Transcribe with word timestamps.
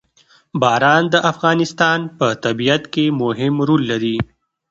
باران 0.61 1.03
د 1.13 1.15
افغانستان 1.31 1.99
په 2.17 2.27
طبیعت 2.43 2.83
کې 2.93 3.05
مهم 3.21 3.55
رول 3.67 3.81
لري. 3.91 4.17